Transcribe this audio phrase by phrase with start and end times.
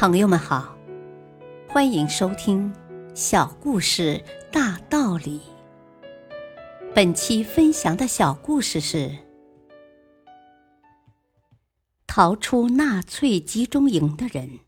[0.00, 0.78] 朋友们好，
[1.68, 2.72] 欢迎收听
[3.16, 5.40] 《小故事大道理》。
[6.94, 9.18] 本期分享的小故事是：
[12.06, 14.60] 逃出纳粹集中营的人。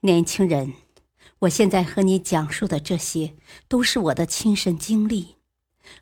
[0.00, 0.74] 年轻人，
[1.38, 3.34] 我现在和你讲述的这些
[3.66, 5.36] 都是我的亲身经历，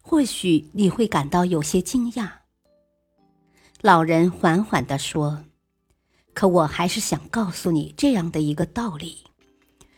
[0.03, 2.29] 或许你会感到有些惊讶。
[3.83, 5.45] 老人缓缓地说。
[6.37, 9.25] 可我还是想告诉你这样的一个道理，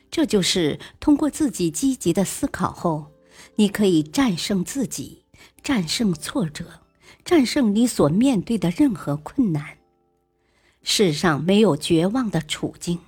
[0.09, 3.11] 这就是通过自己积极的思考后，
[3.56, 5.24] 你可以战胜自己，
[5.64, 6.64] 战胜挫折，
[7.24, 9.78] 战胜你所面对的任何困难。
[10.84, 13.00] 世上没有绝望的处境，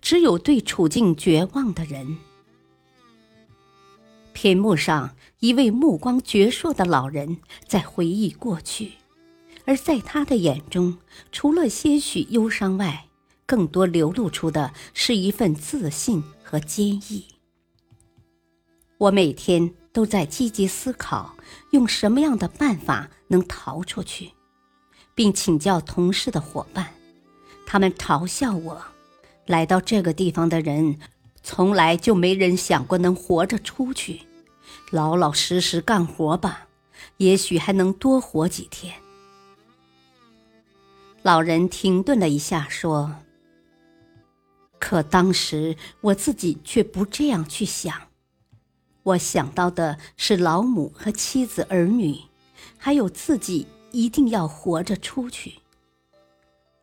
[0.00, 2.18] 只有对处境绝望的人。
[4.32, 8.92] 屏幕上，一位目光矍铄的老人在回忆过去。
[9.68, 10.96] 而在他的眼中，
[11.30, 13.04] 除了些许忧伤外，
[13.44, 17.26] 更多流露出的是一份自信和坚毅。
[18.96, 21.36] 我每天都在积极思考，
[21.72, 24.30] 用什么样的办法能逃出去，
[25.14, 26.94] 并请教同事的伙伴。
[27.66, 28.82] 他们嘲笑我：
[29.44, 30.98] 来到这个地方的人，
[31.42, 34.22] 从来就没人想过能活着出去。
[34.90, 36.68] 老老实实干活吧，
[37.18, 38.94] 也许还能多活几天。
[41.28, 43.16] 老人停顿了一下，说
[44.80, 47.94] ：“可当时我自己却不这样去想，
[49.02, 52.16] 我想到的是老母和妻子儿女，
[52.78, 55.56] 还有自己一定要活着出去。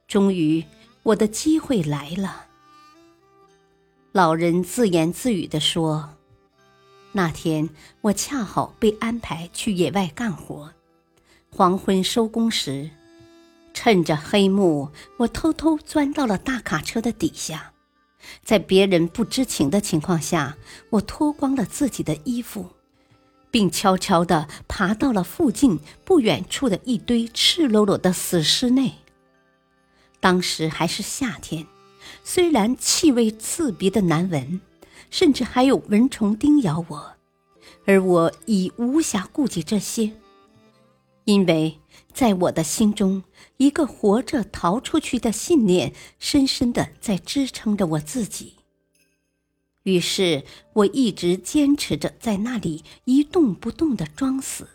[0.07, 0.63] 终于，
[1.01, 2.45] 我的机会来了。”
[4.13, 6.11] 老人自言自语地说
[7.13, 7.67] ：“那天
[8.01, 10.71] 我恰好被安排去野外干活，
[11.49, 12.91] 黄昏收工时。”
[13.75, 17.73] 趁着黑幕，我偷偷钻到了大卡车的底下，
[18.41, 20.57] 在别人不知情的情况下，
[20.91, 22.71] 我脱光了自己的衣服，
[23.51, 28.93] 并悄悄地爬到了附近不远处的一堆赤裸裸的死尸内。
[30.21, 31.67] 当时还是夏天，
[32.23, 34.61] 虽然气味刺鼻的难闻，
[35.11, 37.11] 甚至还有蚊虫叮咬我，
[37.85, 40.13] 而我已无暇顾及这些。
[41.25, 41.79] 因为
[42.13, 43.23] 在我的心中，
[43.57, 48.53] 一个活着逃出去的信念深深的在支撑着我自己。
[49.83, 50.43] 于是，
[50.73, 54.67] 我一直坚持着在那里一动不动的装死。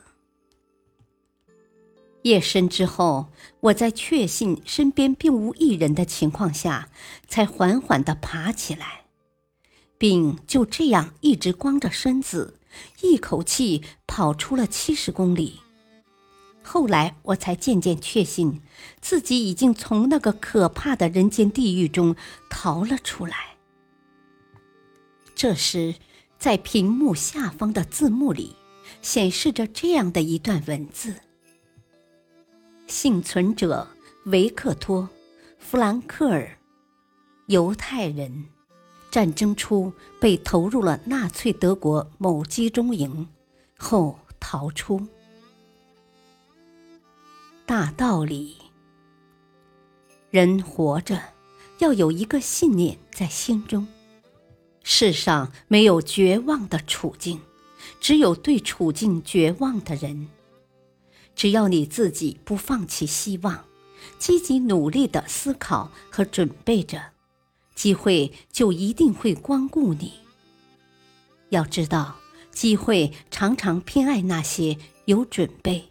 [2.22, 3.28] 夜深之后，
[3.60, 6.90] 我在确信身边并无一人的情况下，
[7.26, 9.04] 才缓缓的爬起来，
[9.96, 12.58] 并就这样一直光着身子，
[13.00, 15.60] 一口气跑出了七十公里。
[16.72, 18.62] 后来我才渐渐确信，
[19.00, 22.14] 自己已经从那个可怕的人间地狱中
[22.48, 23.56] 逃了出来。
[25.34, 25.96] 这时，
[26.38, 28.54] 在屏幕下方的字幕里，
[29.02, 31.12] 显示着这样的一段文字：
[32.86, 33.88] 幸存者
[34.26, 35.02] 维克托·
[35.58, 36.56] 弗兰克尔，
[37.46, 38.44] 犹太人，
[39.10, 43.26] 战争初被投入了纳粹德国某集中营，
[43.76, 45.04] 后逃出。
[47.70, 48.56] 大道理，
[50.28, 51.22] 人活着
[51.78, 53.86] 要有一个信念在心中。
[54.82, 57.40] 世上没有绝望的处境，
[58.00, 60.26] 只有对处境绝望的人。
[61.36, 63.64] 只要你自己不放弃希望，
[64.18, 67.00] 积极努力的思考和准备着，
[67.76, 70.14] 机会就一定会光顾你。
[71.50, 72.16] 要知道，
[72.50, 75.89] 机会常常偏爱那些有准备。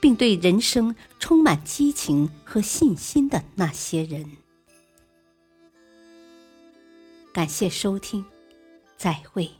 [0.00, 4.24] 并对人生充满激情和信心的那些人。
[7.32, 8.24] 感谢收听，
[8.96, 9.50] 再会。